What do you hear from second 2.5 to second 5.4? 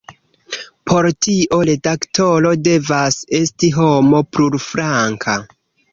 devas esti homo plurflanka.